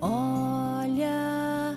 [0.00, 1.76] Olha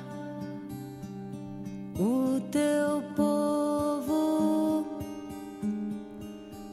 [1.97, 4.85] o teu povo,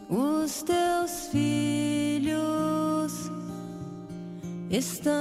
[0.08, 3.30] os teus filhos
[4.70, 5.15] estão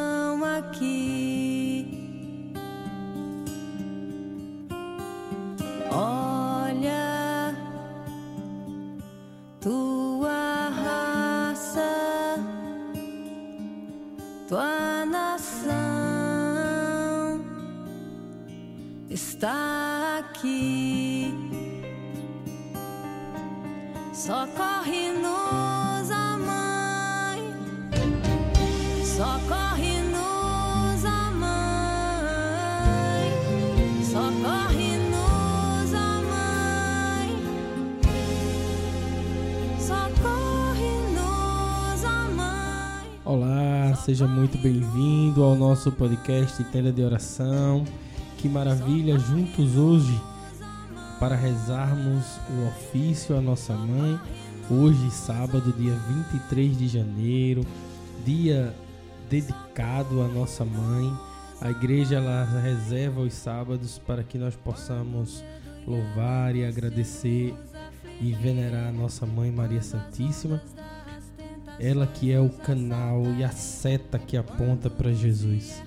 [44.05, 47.83] seja muito bem-vindo ao nosso podcast Tenda de Oração.
[48.37, 50.21] Que maravilha, juntos hoje
[51.19, 54.19] para rezarmos o ofício à nossa mãe.
[54.69, 55.95] Hoje, sábado, dia
[56.31, 57.65] 23 de janeiro,
[58.23, 58.75] dia
[59.27, 61.11] dedicado à nossa mãe.
[61.59, 65.43] A igreja ela reserva os sábados para que nós possamos
[65.87, 67.55] louvar e agradecer
[68.21, 70.61] e venerar a nossa mãe Maria Santíssima.
[71.79, 75.83] Ela que é o canal e a seta que aponta para Jesus.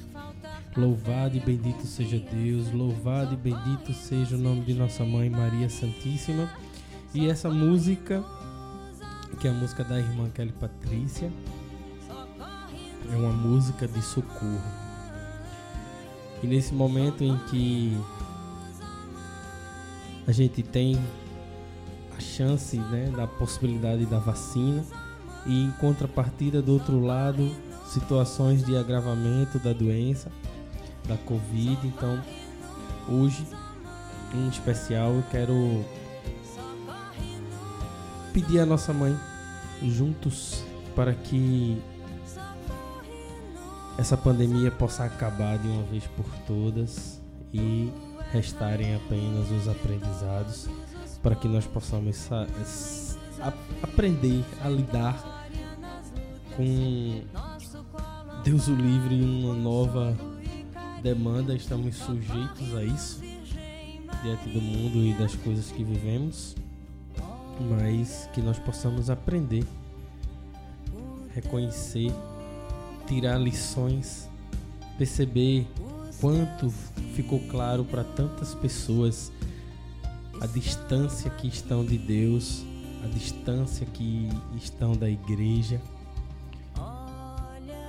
[0.77, 5.69] Louvado e bendito seja Deus, louvado e bendito seja o nome de nossa mãe Maria
[5.69, 6.49] Santíssima.
[7.15, 8.23] E essa música,
[9.41, 11.33] que é a música da irmã Kelly Patrícia,
[13.11, 14.63] é uma música de socorro.
[16.43, 17.99] E nesse momento em que
[20.27, 20.99] a gente tem
[22.17, 24.85] a chance né, da possibilidade da vacina,
[25.49, 27.51] e em contrapartida do outro lado
[27.87, 30.31] situações de agravamento da doença
[31.07, 31.79] da Covid.
[31.87, 32.23] Então,
[33.09, 33.47] hoje,
[34.35, 35.85] em especial, eu quero
[38.33, 39.19] pedir à nossa mãe
[39.83, 40.63] juntos
[40.95, 41.83] para que
[43.97, 47.21] essa pandemia possa acabar de uma vez por todas
[47.53, 47.91] e
[48.31, 50.69] restarem apenas os aprendizados
[51.23, 52.29] para que nós possamos
[53.83, 55.38] aprender a lidar
[56.59, 57.23] com
[58.43, 60.17] Deus o livre uma nova
[61.01, 63.21] demanda, estamos sujeitos a isso
[64.25, 66.57] diante do mundo e das coisas que vivemos,
[67.71, 69.65] mas que nós possamos aprender,
[71.33, 72.13] reconhecer,
[73.07, 74.29] tirar lições,
[74.99, 75.65] perceber
[76.21, 76.71] quanto
[77.15, 79.31] ficou claro para tantas pessoas
[80.41, 82.65] a distância que estão de Deus,
[83.05, 85.81] a distância que estão da igreja.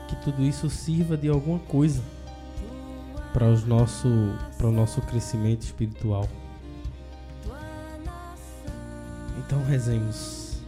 [0.09, 2.01] Que tudo isso sirva de alguma coisa
[3.31, 4.09] para os nosso
[4.57, 6.27] para o nosso crescimento espiritual.
[9.37, 10.59] Então rezemos.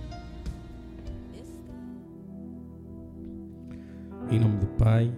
[4.30, 5.12] Em nome do Pai,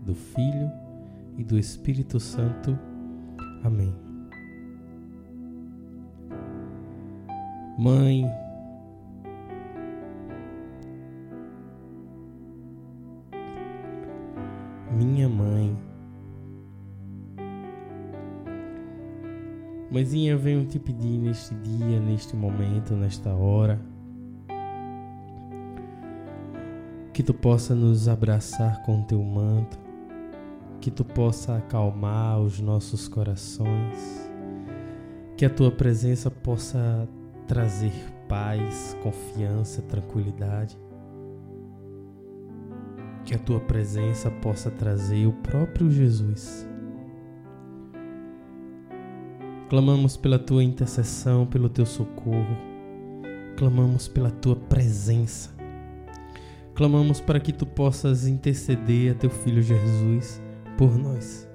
[0.00, 0.70] do Filho
[1.36, 2.78] e do Espírito Santo.
[3.62, 3.94] Amém.
[7.76, 8.24] Mãe,
[20.10, 23.80] Mãezinha, eu venho te pedir neste dia, neste momento, nesta hora,
[27.12, 29.78] que tu possa nos abraçar com teu manto,
[30.80, 34.28] que tu possa acalmar os nossos corações,
[35.36, 37.08] que a tua presença possa
[37.46, 37.92] trazer
[38.28, 40.76] paz, confiança, tranquilidade.
[43.24, 46.68] Que a tua presença possa trazer o próprio Jesus.
[49.70, 52.56] Clamamos pela tua intercessão, pelo teu socorro.
[53.56, 55.48] Clamamos pela tua presença.
[56.74, 60.42] Clamamos para que tu possas interceder a teu filho Jesus
[60.76, 61.48] por nós.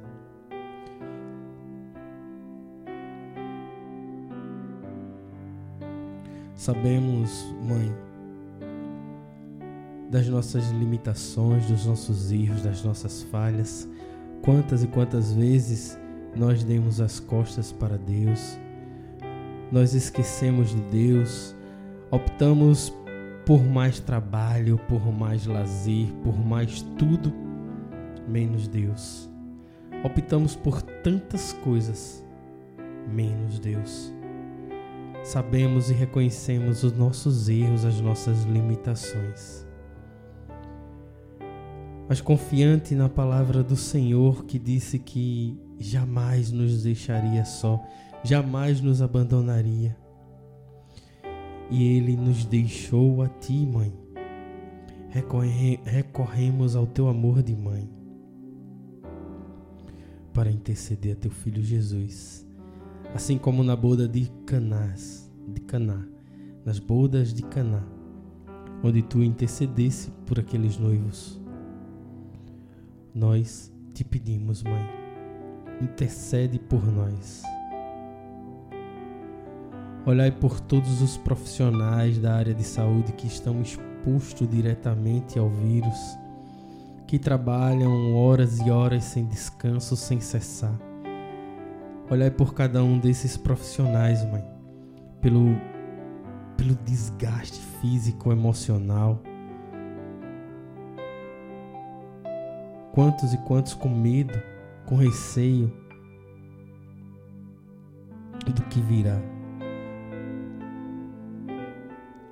[6.56, 7.94] Sabemos, mãe,
[10.10, 13.90] das nossas limitações, dos nossos erros, das nossas falhas.
[14.42, 16.00] Quantas e quantas vezes
[16.36, 18.60] nós demos as costas para Deus,
[19.72, 21.56] nós esquecemos de Deus,
[22.12, 22.94] optamos
[23.46, 27.34] por mais trabalho, por mais lazer, por mais tudo,
[28.28, 29.30] menos Deus.
[30.04, 32.24] Optamos por tantas coisas,
[33.12, 34.14] menos Deus.
[35.24, 39.66] Sabemos e reconhecemos os nossos erros, as nossas limitações.
[42.08, 47.84] mas confiante na palavra do Senhor que disse que jamais nos deixaria só,
[48.24, 49.96] jamais nos abandonaria.
[51.70, 53.94] E Ele nos deixou a Ti, Mãe.
[55.10, 57.90] Recorre- recorremos ao Teu amor de mãe
[60.34, 62.46] para interceder a Teu Filho Jesus,
[63.14, 66.06] assim como na boda de Canás, de Caná,
[66.66, 67.88] nas bodas de Caná,
[68.84, 71.42] onde Tu intercedesse por aqueles noivos.
[73.14, 74.86] Nós te pedimos, Mãe,
[75.82, 77.44] intercede por nós.
[80.06, 85.98] Olhai por todos os profissionais da área de saúde que estão expostos diretamente ao vírus,
[87.08, 90.78] que trabalham horas e horas sem descanso, sem cessar.
[92.10, 94.44] Olhai por cada um desses profissionais, Mãe,
[95.20, 95.56] pelo,
[96.56, 99.24] pelo desgaste físico, emocional.
[102.92, 104.40] Quantos e quantos com medo,
[104.86, 105.72] com receio
[108.46, 109.20] do que virá.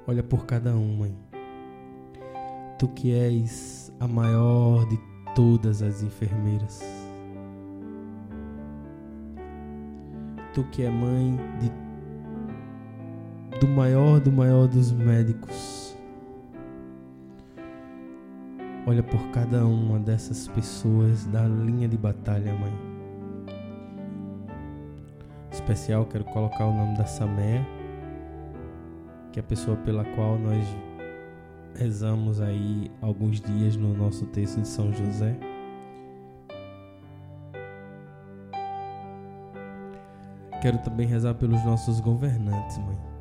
[0.05, 1.17] Olha por cada um, mãe.
[2.77, 4.99] Tu que és a maior de
[5.33, 6.81] todas as enfermeiras.
[10.53, 11.71] Tu que é mãe de
[13.59, 15.92] do maior do maior dos médicos.
[18.85, 22.73] Olha por cada uma dessas pessoas da linha de batalha, mãe.
[25.49, 27.65] Em especial quero colocar o nome da Samé,
[29.31, 30.65] que é a pessoa pela qual nós
[31.75, 35.33] rezamos aí alguns dias no nosso texto de São José.
[40.61, 43.12] Quero também rezar pelos nossos governantes, mãe.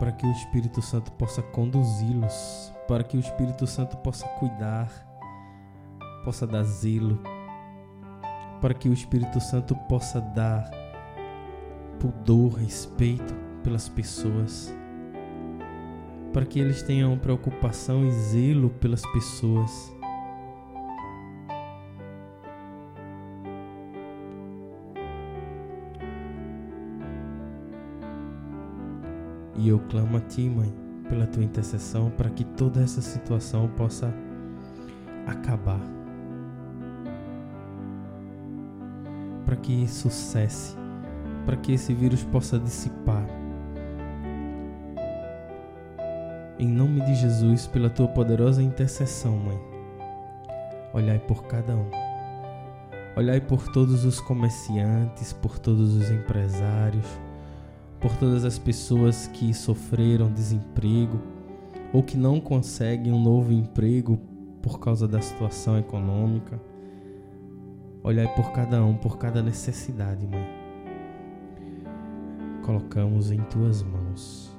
[0.00, 4.90] Para que o Espírito Santo possa conduzi-los, para que o Espírito Santo possa cuidar,
[6.24, 7.22] possa dar zelo,
[8.60, 10.68] para que o Espírito Santo possa dar
[12.00, 14.74] pudor, respeito pelas pessoas,
[16.32, 19.99] para que eles tenham preocupação e zelo pelas pessoas.
[29.60, 30.74] E eu clamo a Ti, Mãe,
[31.08, 34.12] pela Tua intercessão, para que toda essa situação possa
[35.26, 35.80] acabar.
[39.44, 40.80] Para que isso cesse
[41.44, 43.26] para que esse vírus possa dissipar.
[46.58, 49.58] Em nome de Jesus, pela tua poderosa intercessão, Mãe,
[50.92, 51.90] olhai por cada um.
[53.16, 57.06] Olhai por todos os comerciantes, por todos os empresários,
[58.00, 61.20] por todas as pessoas que sofreram desemprego
[61.92, 64.18] ou que não conseguem um novo emprego
[64.62, 66.60] por causa da situação econômica.
[68.02, 70.60] Olhai por cada um, por cada necessidade, Mãe
[72.70, 74.56] colocamos em tuas mãos.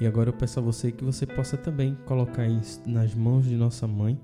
[0.00, 2.46] E agora eu peço a você que você possa também colocar
[2.86, 4.18] nas mãos de nossa mãe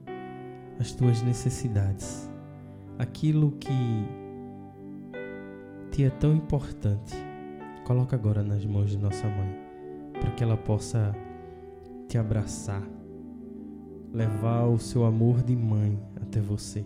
[0.78, 2.30] as tuas necessidades,
[2.98, 3.68] aquilo que
[5.98, 7.14] é tão importante.
[7.84, 9.58] Coloca agora nas mãos de nossa mãe,
[10.12, 11.14] para que ela possa
[12.08, 12.82] te abraçar,
[14.12, 16.84] levar o seu amor de mãe até você.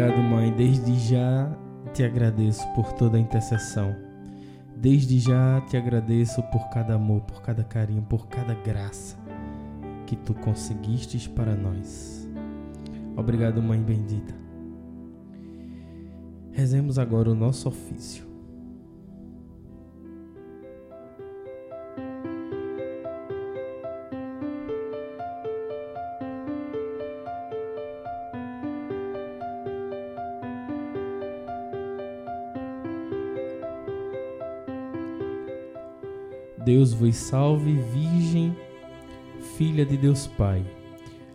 [0.00, 0.50] Obrigado, Mãe.
[0.50, 1.54] Desde já
[1.92, 3.94] te agradeço por toda a intercessão.
[4.74, 9.18] Desde já te agradeço por cada amor, por cada carinho, por cada graça
[10.06, 12.26] que tu conseguistes para nós.
[13.14, 14.34] Obrigado, Mãe bendita.
[16.50, 18.29] Rezemos agora o nosso ofício.
[36.64, 38.54] Deus vos salve, Virgem,
[39.56, 40.62] filha de Deus Pai.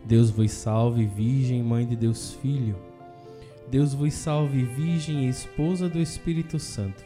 [0.06, 2.76] Deus vos salve, Virgem, mãe de Deus Filho.
[3.68, 7.04] Deus vos salve, Virgem, esposa do Espírito Santo.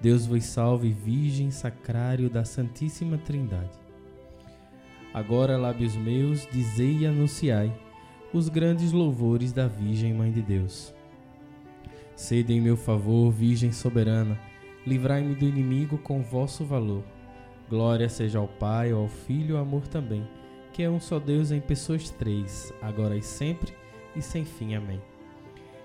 [0.00, 3.78] Deus vos salve, Virgem, sacrário da Santíssima Trindade.
[5.12, 7.70] Agora, lábios meus, dizei e anunciai
[8.32, 10.94] os grandes louvores da Virgem Mãe de Deus.
[12.16, 14.40] Sede em meu favor, Virgem soberana,
[14.86, 17.04] livrai-me do inimigo com vosso valor.
[17.68, 20.28] Glória seja ao Pai, ao Filho e ao amor também,
[20.72, 23.74] que é um só Deus em pessoas três, agora e sempre
[24.14, 24.74] e sem fim.
[24.74, 25.00] Amém.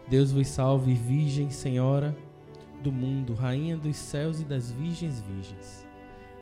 [0.07, 2.15] Deus vos salve, Virgem Senhora
[2.81, 5.85] do mundo, Rainha dos céus e das virgens virgens.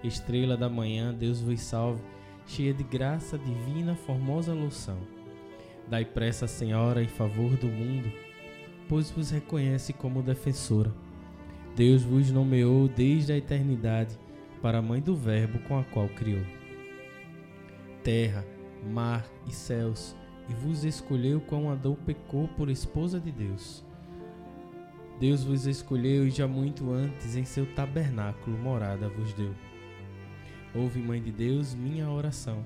[0.03, 2.01] Estrela da manhã, Deus vos salve,
[2.46, 4.98] cheia de graça divina, formosa loção.
[5.88, 8.12] Dai pressa, Senhora, em favor do mundo,
[8.88, 10.94] pois vos reconhece como defensora.
[11.75, 14.17] Deus vos nomeou desde a eternidade
[14.62, 16.44] para a mãe do Verbo com a qual criou.
[18.04, 18.46] Terra,
[18.94, 20.16] mar e céus,
[20.50, 23.86] e vos escolheu quando Adão pecou por esposa de Deus.
[25.20, 29.54] Deus vos escolheu e já muito antes em seu tabernáculo morada vos deu.
[30.76, 32.64] Ouve, Mãe de Deus, minha oração.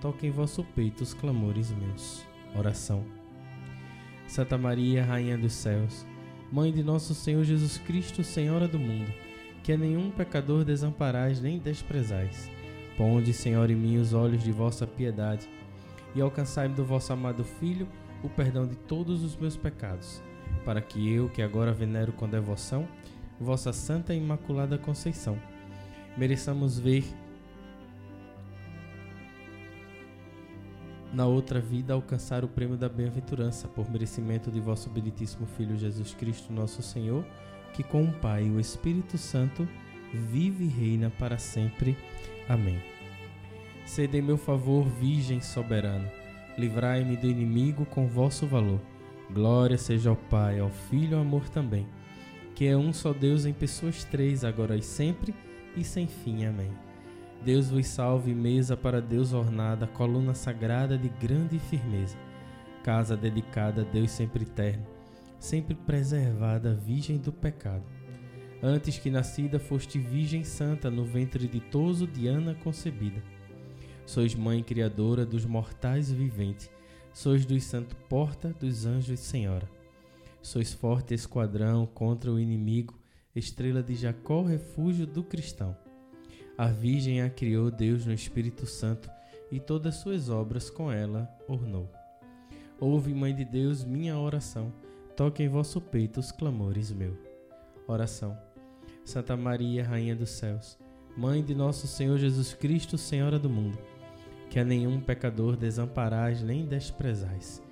[0.00, 2.26] Toque em vosso peito os clamores meus.
[2.54, 3.02] Oração.
[4.26, 6.06] Santa Maria, Rainha dos céus,
[6.52, 9.12] Mãe de nosso Senhor Jesus Cristo, Senhora do mundo,
[9.66, 12.48] que a nenhum pecador desamparais nem desprezais.
[12.96, 15.48] Ponde, Senhor, em mim os olhos de vossa piedade
[16.14, 17.88] e alcançai-me do vosso amado Filho
[18.22, 20.22] o perdão de todos os meus pecados,
[20.64, 22.86] para que eu, que agora venero com devoção,
[23.40, 25.36] vossa Santa e Imaculada Conceição,
[26.16, 27.04] mereçamos ver
[31.12, 36.14] na outra vida alcançar o prêmio da bem-aventurança, por merecimento de vosso benditíssimo Filho Jesus
[36.14, 37.26] Cristo, nosso Senhor,
[37.76, 39.68] que com o Pai e o Espírito Santo
[40.12, 41.94] vive e reina para sempre.
[42.48, 42.82] Amém.
[43.84, 46.10] Sede em meu favor, Virgem soberana,
[46.56, 48.80] livrai-me do inimigo com vosso valor.
[49.30, 51.86] Glória seja ao Pai, ao Filho e ao amor também,
[52.54, 55.34] que é um só Deus em pessoas três, agora e sempre
[55.76, 56.46] e sem fim.
[56.46, 56.70] Amém.
[57.44, 62.16] Deus vos salve, mesa para Deus ornada, coluna sagrada de grande firmeza,
[62.82, 64.95] casa dedicada a Deus sempre eterno,
[65.38, 67.84] sempre preservada, virgem do pecado.
[68.62, 73.22] Antes que nascida foste virgem santa, no ventre ditoso de Ana concebida.
[74.06, 76.70] Sois mãe criadora dos mortais viventes,
[77.12, 79.68] sois dos santos porta dos anjos senhora.
[80.40, 82.98] Sois forte esquadrão contra o inimigo,
[83.34, 85.76] estrela de Jacó, refúgio do cristão.
[86.56, 89.10] A Virgem a criou Deus no Espírito Santo
[89.50, 91.90] e todas suas obras com ela ornou.
[92.80, 94.72] Ouve, Mãe de Deus, minha oração,
[95.16, 97.16] toque em vosso peito os clamores meu.
[97.86, 98.36] Oração.
[99.04, 100.78] Santa Maria, Rainha dos céus,
[101.16, 103.78] Mãe de nosso Senhor Jesus Cristo, Senhora do mundo,
[104.50, 107.62] que a nenhum pecador desamparais nem desprezais.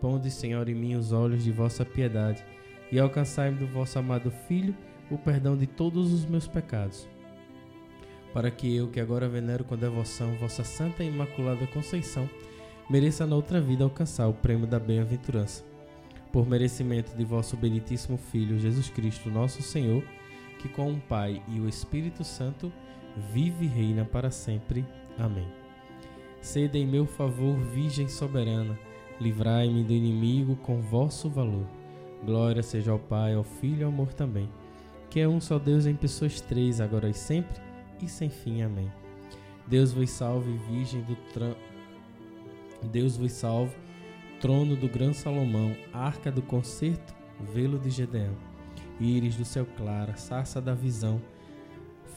[0.00, 2.44] Ponde, Senhor, em mim os olhos de vossa piedade
[2.90, 4.74] e alcançai-me do vosso amado Filho
[5.10, 7.06] o perdão de todos os meus pecados
[8.34, 12.28] para que eu, que agora venero com devoção vossa Santa e Imaculada Conceição,
[12.90, 15.64] mereça na outra vida alcançar o prêmio da bem-aventurança.
[16.34, 20.02] Por merecimento de vosso benditíssimo Filho, Jesus Cristo, nosso Senhor,
[20.58, 22.72] que com o Pai e o Espírito Santo
[23.32, 24.84] vive e reina para sempre.
[25.16, 25.46] Amém.
[26.40, 28.76] Sede em meu favor, Virgem soberana,
[29.20, 31.68] livrai-me do inimigo com vosso valor.
[32.26, 34.50] Glória seja ao Pai, ao Filho e ao amor também,
[35.08, 37.62] que é um só Deus em pessoas três, agora e sempre
[38.02, 38.60] e sem fim.
[38.60, 38.90] Amém.
[39.68, 41.54] Deus vos salve, Virgem do tran...
[42.90, 43.76] Deus vos salve,
[44.44, 47.14] trono do grande Salomão, arca do concerto,
[47.54, 48.36] velo de Gedeão,
[49.00, 51.18] íris do céu clara, sarça da visão,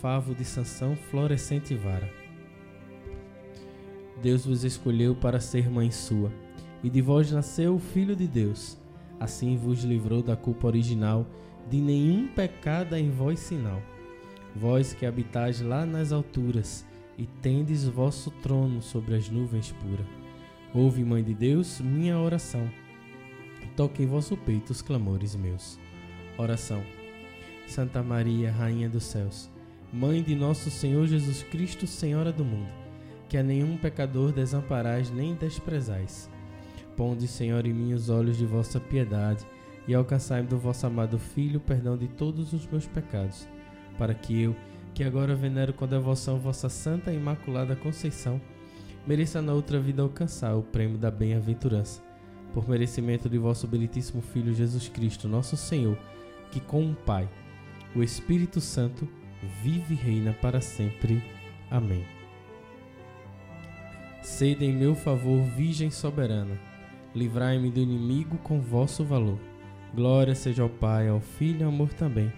[0.02, 2.12] favo de Sansão, florescente vara.
[4.22, 6.30] Deus vos escolheu para ser mãe sua,
[6.84, 8.78] e de vós nasceu o Filho de Deus.
[9.22, 11.26] Assim vos livrou da culpa original,
[11.70, 13.82] de nenhum pecado em vós sinal
[14.54, 16.86] vós que habitais lá nas alturas
[17.18, 20.17] e tendes vosso trono sobre as nuvens puras.
[20.74, 22.70] Ouve, Mãe de Deus, minha oração.
[23.76, 25.80] Toque em vosso peito os clamores meus.
[26.38, 26.84] Oração.
[27.68, 29.50] Santa Maria, Rainha dos céus,
[29.92, 32.70] Mãe de nosso Senhor Jesus Cristo, Senhora do mundo,
[33.28, 36.30] que a nenhum pecador desamparais nem desprezais.
[36.96, 39.46] Ponde, Senhor, em mim os olhos de vossa piedade
[39.88, 43.48] e alcançai-me do vosso amado Filho o perdão de todos os meus pecados
[43.98, 44.56] para que eu,
[44.94, 48.40] que agora venero com devoção vossa Santa e Imaculada Conceição,
[49.08, 52.02] mereça na outra vida alcançar o prêmio da bem-aventurança,
[52.54, 55.98] por merecimento de vosso benditíssimo Filho Jesus Cristo, nosso Senhor,
[56.52, 57.30] que com o Pai,
[57.96, 59.08] o Espírito Santo,
[59.64, 61.24] vive e reina para sempre.
[61.72, 62.06] Amém.
[64.22, 66.60] Sede em meu favor, Virgem soberana,
[67.16, 69.40] livrai-me do inimigo com vosso valor.
[69.96, 72.32] Glória seja ao Pai, ao Filho e ao amor também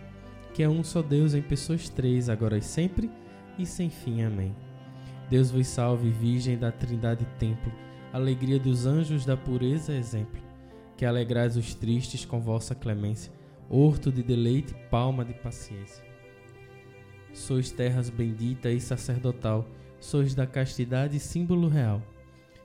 [0.53, 3.09] que é um só Deus em pessoas três, agora e sempre
[3.57, 4.23] e sem fim.
[4.23, 4.68] Amém.
[5.29, 7.71] Deus vos salve, Virgem da Trindade Templo,
[8.12, 10.41] alegria dos anjos da pureza exemplo,
[10.98, 13.31] que alegrais os tristes com vossa clemência,
[13.69, 16.03] horto de deleite, palma de paciência.
[17.31, 19.67] Sois terras bendita e sacerdotal,
[20.00, 22.01] sois da castidade símbolo real,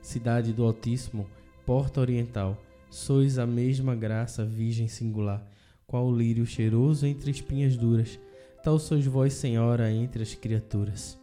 [0.00, 1.28] cidade do Altíssimo,
[1.66, 5.46] porta oriental, sois a mesma graça, virgem singular,
[5.86, 8.18] qual lírio cheiroso entre espinhas duras,
[8.62, 11.22] tal sois vós, Senhora, entre as criaturas.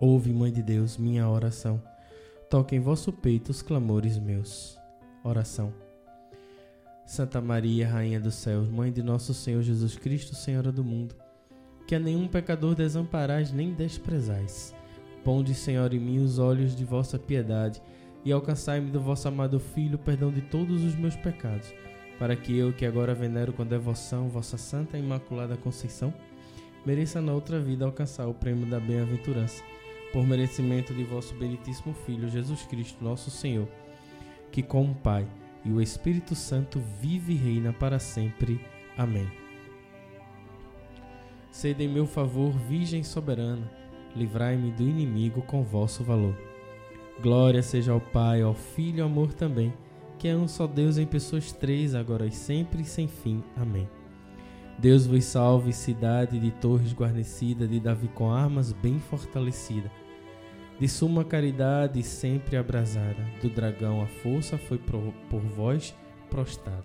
[0.00, 1.82] Ouve, Mãe de Deus, minha oração,
[2.50, 4.78] toque em vosso peito os clamores meus.
[5.22, 5.72] Oração.
[7.04, 11.14] Santa Maria, Rainha dos céus, Mãe de nosso Senhor Jesus Cristo, Senhora do mundo,
[11.86, 14.74] que a nenhum pecador desamparais nem desprezais.
[15.24, 17.80] Ponde, Senhor, em mim os olhos de vossa piedade
[18.24, 21.72] e alcançai-me do vosso amado Filho perdão de todos os meus pecados,
[22.18, 26.12] para que eu, que agora venero com devoção vossa Santa e Imaculada Conceição,
[26.86, 29.62] mereça na outra vida alcançar o prêmio da bem-aventurança,
[30.12, 33.68] por merecimento de vosso benitíssimo Filho, Jesus Cristo, nosso Senhor,
[34.52, 35.26] que com o Pai
[35.64, 38.60] e o Espírito Santo vive e reina para sempre.
[38.96, 39.26] Amém.
[41.50, 43.68] Sede em meu favor, Virgem soberana,
[44.14, 46.36] livrai-me do inimigo com vosso valor.
[47.20, 49.72] Glória seja ao Pai, ao Filho e ao amor também,
[50.18, 53.42] que é um só Deus em pessoas três, agora e sempre e sem fim.
[53.56, 53.88] Amém.
[54.78, 59.90] Deus vos salve, cidade de torres guarnecida, de Davi com armas bem fortalecida,
[60.78, 65.94] de suma caridade sempre abrasada, do dragão a força foi por, vós
[66.28, 66.84] prostrada.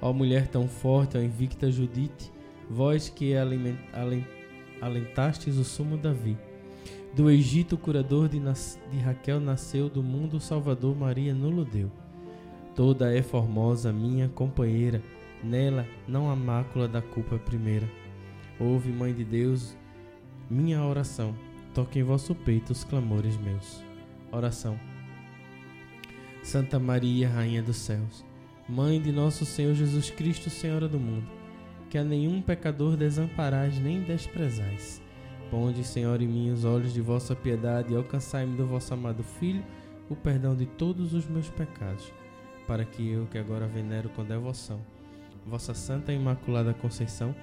[0.00, 2.32] Ó mulher tão forte, ó invicta Judite,
[2.70, 3.34] vós que
[4.80, 6.38] alentastes o sumo Davi,
[7.14, 11.90] do Egito, o curador de, de, Raquel nasceu, do mundo o Salvador Maria nulo deu.
[12.74, 15.02] Toda é formosa, minha companheira,
[15.42, 17.88] nela não há mácula da culpa primeira.
[18.58, 19.76] Ouve, Mãe de Deus,
[20.50, 21.34] minha oração,
[21.74, 23.82] toque em vosso peito os clamores meus.
[24.30, 24.78] Oração.
[26.42, 28.24] Santa Maria, Rainha dos céus,
[28.68, 31.26] Mãe de nosso Senhor Jesus Cristo, Senhora do mundo,
[31.88, 35.02] que a nenhum pecador desamparais nem desprezais
[35.50, 39.64] Ponde, Senhor, em mim os olhos de vossa piedade e alcançai-me do vosso amado Filho
[40.08, 42.12] o perdão de todos os meus pecados,
[42.68, 44.80] para que eu, que agora venero com devoção,
[45.46, 47.34] vossa Santa Imaculada Conceição,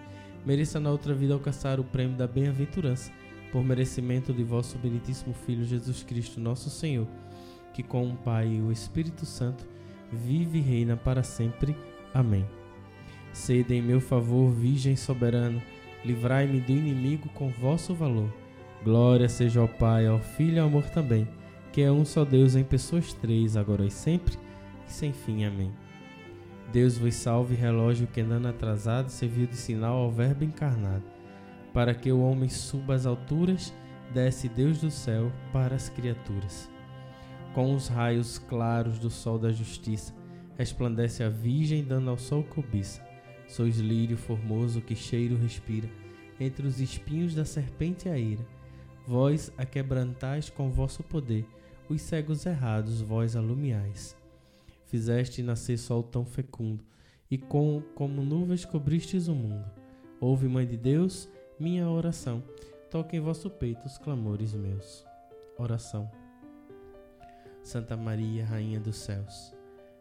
[0.45, 3.11] mereça na outra vida alcançar o prêmio da bem-aventurança,
[3.51, 7.07] por merecimento de vosso benitíssimo Filho Jesus Cristo, nosso Senhor,
[7.73, 9.65] que com o Pai e o Espírito Santo
[10.11, 11.75] vive e reina para sempre.
[12.13, 12.45] Amém.
[13.33, 15.61] Sede em meu favor, Virgem soberana,
[16.03, 18.33] livrai-me do inimigo com vosso valor.
[18.83, 21.27] Glória seja ao Pai, ao Filho e ao amor também,
[21.71, 24.37] que é um só Deus em pessoas três, agora e sempre,
[24.87, 25.43] e sem fim.
[25.43, 25.71] Amém.
[26.71, 31.03] Deus vos salve, relógio que andando atrasado serviu de sinal ao Verbo encarnado,
[31.73, 33.73] para que o homem suba às alturas,
[34.13, 36.69] desce Deus do céu para as criaturas.
[37.53, 40.13] Com os raios claros do sol da justiça,
[40.57, 43.05] resplandece a Virgem dando ao sol cobiça.
[43.47, 45.89] Sois lírio formoso que cheiro respira,
[46.37, 48.45] entre os espinhos da serpente a ira.
[49.07, 51.45] Vós a quebrantais com vosso poder,
[51.87, 54.17] os cegos errados vós alumiais.
[54.87, 56.83] Fizeste nascer sol tão fecundo,
[57.29, 59.69] e com, como nuvens cobristes o mundo.
[60.19, 62.41] Ouve, Mãe de Deus, minha oração,
[62.89, 65.05] toque em vosso peito os clamores meus.
[65.57, 66.09] Oração.
[67.61, 69.53] Santa Maria, Rainha dos céus,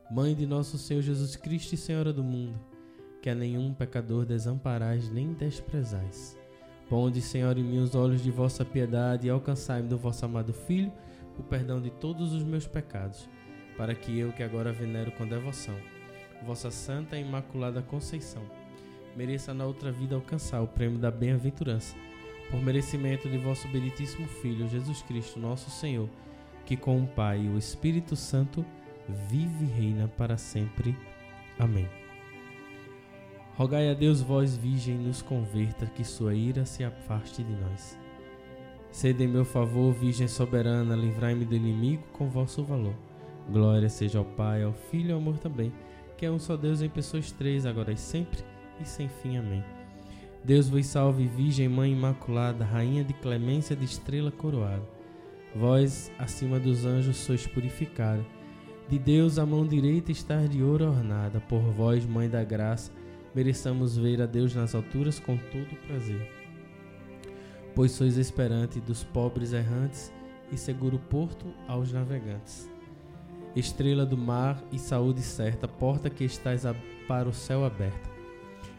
[0.09, 2.57] Mãe de nosso Senhor Jesus Cristo e Senhora do mundo,
[3.21, 6.39] que a nenhum pecador desamparais nem desprezais.
[6.89, 10.93] Ponde, Senhor, em mim os olhos de vossa piedade e alcançai-me do vosso amado Filho
[11.37, 13.29] o perdão de todos os meus pecados,
[13.77, 15.77] para que eu, que agora venero com devoção,
[16.45, 18.43] vossa santa e imaculada Conceição,
[19.17, 21.97] mereça na outra vida alcançar o prêmio da bem-aventurança,
[22.51, 26.09] por merecimento de vosso benitíssimo Filho, Jesus Cristo, nosso Senhor,
[26.65, 28.65] que com o Pai e o Espírito Santo
[29.29, 30.97] vive e reina para sempre.
[31.59, 31.89] Amém.
[33.57, 37.99] Rogai a Deus, vós, Virgem, nos converta, que sua ira se afaste de nós.
[38.91, 42.95] Sede em meu favor, Virgem soberana, livrai-me do inimigo com vosso valor.
[43.51, 45.73] Glória seja ao Pai, ao Filho e ao amor também,
[46.17, 48.41] que é um só Deus em pessoas três, agora e sempre,
[48.81, 49.37] e sem fim.
[49.37, 49.65] Amém.
[50.45, 54.83] Deus vos salve, Virgem Mãe Imaculada, Rainha de clemência de estrela coroada.
[55.55, 58.25] Vós, acima dos anjos, sois purificada.
[58.89, 62.93] De Deus a mão direita está de ouro ornada, por vós, Mãe da Graça,
[63.35, 66.31] mereçamos ver a Deus nas alturas com todo prazer.
[67.75, 70.13] Pois sois esperante dos pobres errantes
[70.53, 72.71] e seguro porto aos navegantes.
[73.57, 76.65] Estrela do mar e saúde certa, porta que estais
[77.09, 78.11] para o céu aberta.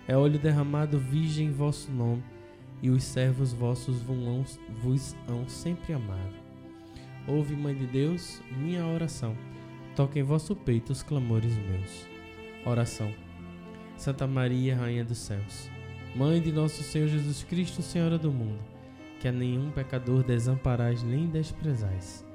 [0.07, 2.23] É óleo derramado, virgem, vosso nome,
[2.79, 6.35] e os servos vossos vos hão sempre amado.
[7.27, 9.35] Ouve, Mãe de Deus, minha oração.
[9.95, 12.07] Toque em vosso peito os clamores meus.
[12.63, 13.11] Oração.
[13.97, 15.71] Santa Maria, Rainha dos Céus,
[16.15, 18.63] Mãe de nosso Senhor Jesus Cristo, Senhora do mundo,
[19.19, 22.26] que a nenhum pecador desamparais nem desprezais.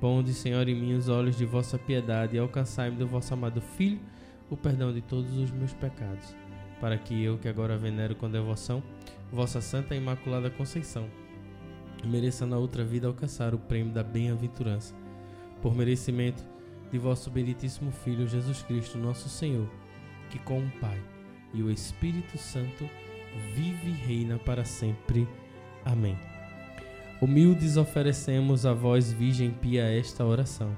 [0.00, 4.00] Ponde, Senhor, em mim os olhos de vossa piedade e alcançai-me do vosso amado Filho
[4.50, 6.36] o perdão de todos os meus pecados,
[6.80, 8.82] para que eu, que agora venero com devoção,
[9.32, 11.08] vossa Santa e Imaculada Conceição,
[12.04, 14.94] mereça na outra vida alcançar o prêmio da bem-aventurança,
[15.62, 16.44] por merecimento
[16.90, 19.68] de vosso benditíssimo Filho Jesus Cristo, nosso Senhor,
[20.28, 21.00] que com o Pai
[21.52, 22.88] e o Espírito Santo
[23.54, 25.26] vive e reina para sempre.
[25.84, 26.33] Amém.
[27.20, 30.76] Humildes oferecemos a vós, Virgem Pia, esta oração,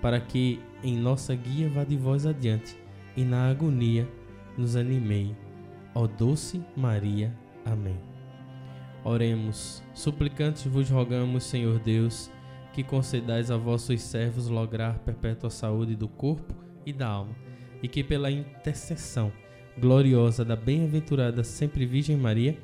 [0.00, 2.76] para que em nossa guia vá de vós adiante
[3.16, 4.08] e na agonia
[4.56, 5.34] nos animei.
[5.94, 7.36] Ó doce Maria.
[7.64, 7.98] Amém.
[9.04, 12.30] Oremos, suplicantes vos rogamos, Senhor Deus,
[12.72, 16.54] que concedais a vossos servos lograr perpétua saúde do corpo
[16.86, 17.34] e da alma,
[17.82, 19.32] e que pela intercessão
[19.78, 22.56] gloriosa da bem-aventurada sempre Virgem Maria,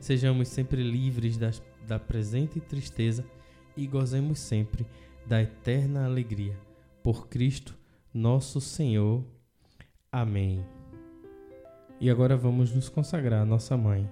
[0.00, 3.22] sejamos sempre livres das, da presente tristeza
[3.76, 4.86] e gozemos sempre
[5.26, 6.58] da eterna alegria.
[7.02, 7.76] Por Cristo,
[8.14, 9.22] nosso Senhor.
[10.10, 10.64] Amém.
[12.00, 14.08] E agora vamos nos consagrar à nossa mãe.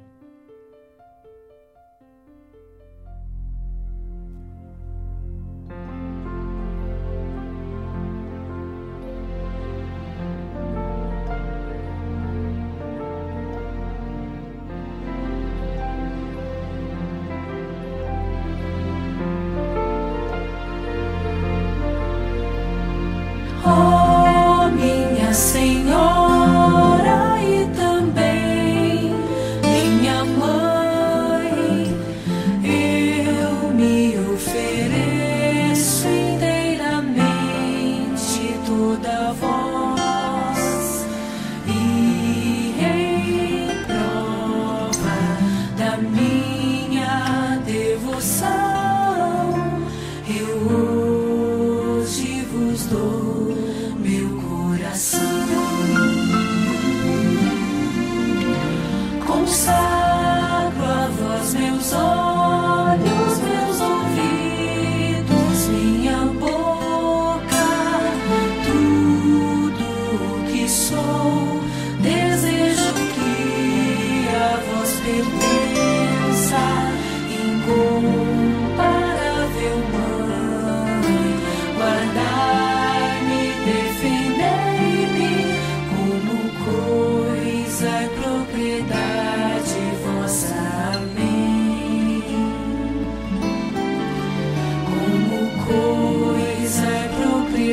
[48.20, 48.59] Devoção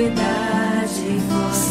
[0.10, 0.88] vossa.
[1.30, 1.67] Minha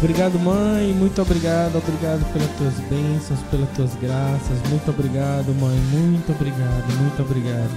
[0.00, 0.94] Obrigado, mãe.
[0.94, 1.76] Muito obrigado.
[1.76, 4.58] Obrigado pelas tuas bênçãos, pelas tuas graças.
[4.70, 5.76] Muito obrigado, mãe.
[5.92, 6.96] Muito obrigado.
[6.98, 7.70] Muito obrigado.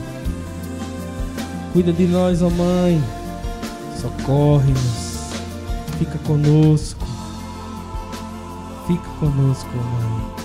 [1.74, 3.04] Cuida de nós, ó mãe.
[4.00, 5.34] Socorre-nos.
[6.00, 7.06] Fica conosco.
[8.88, 10.44] Fica conosco, mãe.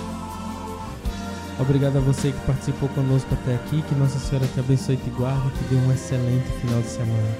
[1.61, 3.83] Obrigado a você que participou conosco até aqui.
[3.83, 5.49] Que Nossa Senhora te abençoe e te guarde.
[5.51, 7.39] Que dê um excelente final de semana.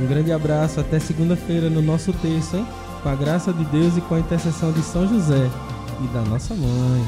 [0.00, 0.80] Um grande abraço.
[0.80, 2.66] Até segunda-feira no nosso texto, hein?
[3.06, 5.48] Com a graça de Deus e com a intercessão de São José
[6.02, 7.06] e da nossa mãe.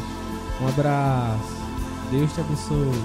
[0.60, 1.56] Um abraço.
[2.12, 3.02] Deus te abençoe.